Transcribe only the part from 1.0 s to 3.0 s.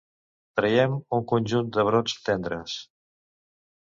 un conjunt de brots tendres.